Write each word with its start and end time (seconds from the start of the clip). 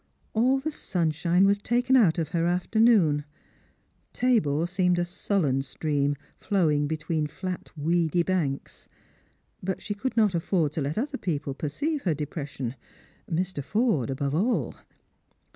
AU 0.33 0.57
the 0.61 0.71
sunshine 0.71 1.45
was 1.45 1.59
taken 1.59 1.95
out 1.95 2.17
of 2.17 2.29
her 2.29 2.47
afternoon; 2.47 3.23
Tabor 4.13 4.65
seemed 4.65 4.97
a 4.97 5.05
sullen 5.05 5.61
stream 5.61 6.15
flowing 6.39 6.87
between 6.87 7.27
flat 7.27 7.69
weedy 7.77 8.23
banks. 8.23 8.89
But 9.61 9.77
fihe 9.77 9.95
could 9.99 10.17
not 10.17 10.31
afi'ord 10.31 10.71
to 10.71 10.81
let 10.81 10.97
other 10.97 11.19
people 11.19 11.53
perceive 11.53 12.01
her 12.01 12.15
depression— 12.15 12.73
Mr. 13.31 13.63
Forde 13.63 14.09
above 14.09 14.33
all. 14.33 14.73